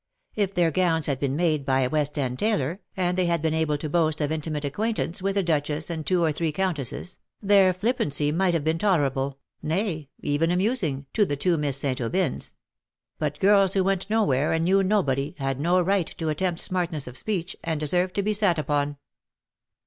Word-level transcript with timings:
If 0.33 0.55
their 0.55 0.71
gowns 0.71 1.05
had 1.05 1.19
been 1.19 1.35
made 1.35 1.63
by 1.63 1.81
a 1.81 1.87
West 1.91 2.17
End 2.17 2.39
tailor, 2.39 2.81
and 2.97 3.15
they 3.15 3.27
had 3.27 3.39
been 3.39 3.53
able 3.53 3.77
to 3.77 3.87
boast 3.87 4.19
of 4.19 4.31
intimate 4.31 4.65
acquaintance 4.65 5.21
with 5.21 5.37
a 5.37 5.43
duchess 5.43 5.91
and 5.91 6.03
two 6.03 6.23
or 6.23 6.31
three 6.31 6.51
countesses, 6.51 7.19
their 7.39 7.71
flippancy 7.71 8.31
might 8.31 8.55
have 8.55 8.63
been 8.63 8.79
tolerable, 8.79 9.37
nay, 9.61 10.09
even 10.19 10.49
amusing, 10.49 11.05
to 11.13 11.23
the 11.23 11.35
two 11.37 11.55
Miss 11.55 11.77
St. 11.77 12.01
Aubyns; 12.01 12.53
but 13.19 13.39
girls 13.39 13.75
who 13.75 13.83
went 13.83 14.09
nowhere 14.09 14.53
and 14.53 14.65
knew 14.65 14.81
nobody, 14.81 15.35
had 15.37 15.59
no 15.59 15.79
right 15.79 16.07
to 16.17 16.29
attempt 16.29 16.61
smartness 16.61 17.05
of 17.05 17.15
speech, 17.15 17.55
and 17.63 17.79
deserved 17.79 18.15
to 18.15 18.23
be 18.23 18.33
sat 18.33 18.57
upon. 18.57 18.97